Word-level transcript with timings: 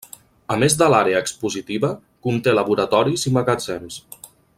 A 0.53 0.55
més 0.61 0.75
de 0.77 0.87
l'àrea 0.93 1.19
expositiva, 1.25 1.91
conté 2.29 2.55
laboratoris 2.57 3.27
i 3.33 3.35
magatzems. 3.37 4.01